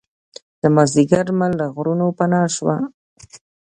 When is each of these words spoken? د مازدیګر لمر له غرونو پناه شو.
د 0.61 0.63
مازدیګر 0.75 1.25
لمر 1.29 1.51
له 1.59 1.65
غرونو 1.75 2.05
پناه 2.17 2.47
شو. 2.55 2.69